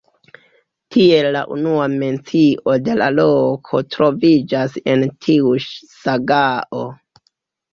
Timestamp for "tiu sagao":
5.27-6.83